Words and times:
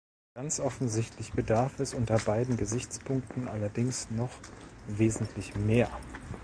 Ganz 0.33 0.59
offensichtlich 0.59 1.33
bedarf 1.33 1.79
es 1.79 1.93
unter 1.93 2.17
beiden 2.17 2.57
Gesichtspunkten 2.57 3.47
allerdings 3.47 4.09
noch 4.09 4.31
wesentlich 4.87 5.55
mehr. 5.55 5.91